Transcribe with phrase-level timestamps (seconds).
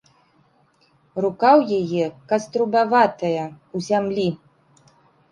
[1.25, 3.43] Рука ў яе каструбаватая,
[3.77, 4.27] у зямлі.